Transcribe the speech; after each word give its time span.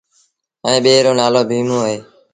ائيٚݩ 0.65 0.83
ٻي 0.83 0.93
رو 1.05 1.11
نآلو 1.19 1.41
ڀيٚموݩ 1.49 1.83
اهي۔ 1.85 1.97